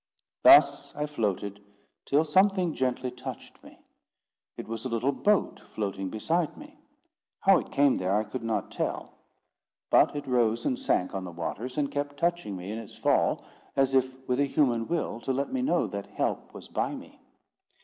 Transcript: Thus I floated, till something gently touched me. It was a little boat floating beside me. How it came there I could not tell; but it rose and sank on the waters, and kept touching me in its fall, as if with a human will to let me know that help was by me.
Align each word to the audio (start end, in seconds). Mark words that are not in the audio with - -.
Thus 0.41 0.95
I 0.95 1.05
floated, 1.05 1.63
till 2.05 2.23
something 2.23 2.73
gently 2.73 3.11
touched 3.11 3.63
me. 3.63 3.83
It 4.57 4.67
was 4.67 4.83
a 4.83 4.89
little 4.89 5.11
boat 5.11 5.59
floating 5.59 6.09
beside 6.09 6.57
me. 6.57 6.79
How 7.41 7.59
it 7.59 7.71
came 7.71 7.97
there 7.97 8.15
I 8.15 8.23
could 8.23 8.41
not 8.41 8.71
tell; 8.71 9.13
but 9.91 10.15
it 10.15 10.25
rose 10.25 10.65
and 10.65 10.79
sank 10.79 11.13
on 11.13 11.23
the 11.23 11.31
waters, 11.31 11.77
and 11.77 11.91
kept 11.91 12.17
touching 12.17 12.57
me 12.57 12.71
in 12.71 12.79
its 12.79 12.97
fall, 12.97 13.45
as 13.75 13.93
if 13.93 14.11
with 14.27 14.39
a 14.39 14.45
human 14.45 14.87
will 14.87 15.19
to 15.19 15.31
let 15.31 15.53
me 15.53 15.61
know 15.61 15.85
that 15.85 16.07
help 16.07 16.51
was 16.51 16.67
by 16.67 16.95
me. 16.95 17.19